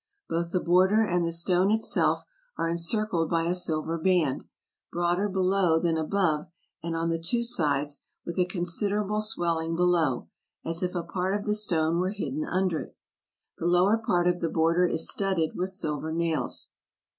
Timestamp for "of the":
11.35-11.53, 14.27-14.49